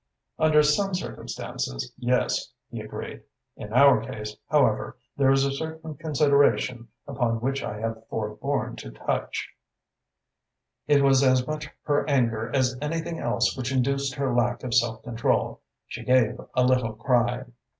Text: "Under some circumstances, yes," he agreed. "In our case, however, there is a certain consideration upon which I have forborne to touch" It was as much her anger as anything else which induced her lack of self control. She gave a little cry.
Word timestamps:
"Under 0.39 0.63
some 0.63 0.95
circumstances, 0.95 1.93
yes," 1.95 2.51
he 2.71 2.79
agreed. 2.81 3.21
"In 3.55 3.71
our 3.71 4.01
case, 4.03 4.35
however, 4.49 4.97
there 5.15 5.29
is 5.29 5.45
a 5.45 5.51
certain 5.51 5.93
consideration 5.93 6.87
upon 7.05 7.39
which 7.39 7.61
I 7.61 7.79
have 7.81 8.03
forborne 8.07 8.77
to 8.77 8.89
touch" 8.89 9.47
It 10.87 11.03
was 11.03 11.21
as 11.23 11.45
much 11.45 11.69
her 11.83 12.03
anger 12.09 12.49
as 12.51 12.75
anything 12.81 13.19
else 13.19 13.55
which 13.55 13.71
induced 13.71 14.15
her 14.15 14.33
lack 14.35 14.63
of 14.63 14.73
self 14.73 15.03
control. 15.03 15.61
She 15.85 16.03
gave 16.03 16.35
a 16.55 16.63
little 16.65 16.93
cry. 16.93 17.43